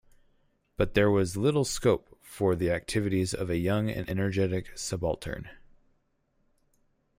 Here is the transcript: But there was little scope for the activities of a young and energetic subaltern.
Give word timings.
But 0.77 0.95
there 0.95 1.11
was 1.11 1.37
little 1.37 1.63
scope 1.63 2.17
for 2.23 2.55
the 2.55 2.71
activities 2.71 3.35
of 3.35 3.51
a 3.51 3.57
young 3.59 3.87
and 3.91 4.09
energetic 4.09 4.75
subaltern. 4.75 5.51